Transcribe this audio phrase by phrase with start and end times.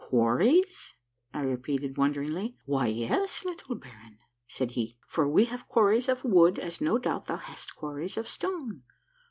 [0.03, 0.95] Quarries?"
[1.31, 6.57] I repeated wonderingly." Why, yes, little baron," said he," for we have quarries of wood
[6.57, 8.81] as no doubt thou hast quarries of stone.